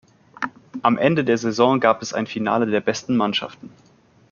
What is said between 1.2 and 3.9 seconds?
der Saison gab es ein Finale der besten Mannschaften.